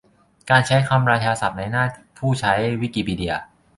[0.49, 1.85] การใช้คำราชาศัพท์ในหน้า
[2.19, 3.33] ผู้ใช้ วิกิพีเดีย